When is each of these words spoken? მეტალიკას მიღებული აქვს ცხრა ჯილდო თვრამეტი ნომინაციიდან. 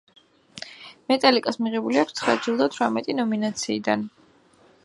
მეტალიკას 1.11 1.59
მიღებული 1.65 2.01
აქვს 2.05 2.17
ცხრა 2.21 2.35
ჯილდო 2.47 2.71
თვრამეტი 2.77 3.17
ნომინაციიდან. 3.21 4.09